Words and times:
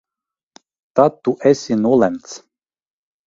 Tad 0.99 1.19
tu 1.27 1.33
esi 1.51 1.77
nolemts! 1.83 2.33